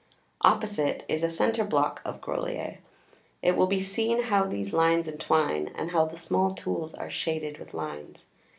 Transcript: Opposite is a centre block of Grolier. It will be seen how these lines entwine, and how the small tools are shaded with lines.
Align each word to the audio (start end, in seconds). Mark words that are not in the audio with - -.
Opposite 0.41 1.05
is 1.07 1.21
a 1.23 1.29
centre 1.29 1.63
block 1.63 2.01
of 2.03 2.21
Grolier. 2.21 2.79
It 3.43 3.55
will 3.55 3.67
be 3.67 3.83
seen 3.83 4.23
how 4.23 4.45
these 4.47 4.73
lines 4.73 5.07
entwine, 5.07 5.67
and 5.75 5.91
how 5.91 6.05
the 6.05 6.17
small 6.17 6.55
tools 6.55 6.95
are 6.95 7.11
shaded 7.11 7.59
with 7.59 7.75
lines. 7.75 8.25